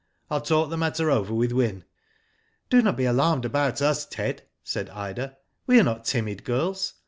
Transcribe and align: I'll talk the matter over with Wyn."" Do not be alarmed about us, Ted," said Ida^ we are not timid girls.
I'll 0.31 0.41
talk 0.41 0.71
the 0.71 0.77
matter 0.79 1.11
over 1.11 1.31
with 1.31 1.51
Wyn."" 1.51 1.83
Do 2.71 2.81
not 2.81 2.97
be 2.97 3.05
alarmed 3.05 3.45
about 3.45 3.83
us, 3.83 4.03
Ted," 4.03 4.41
said 4.63 4.89
Ida^ 4.89 5.35
we 5.67 5.79
are 5.79 5.83
not 5.83 6.05
timid 6.05 6.43
girls. 6.43 6.93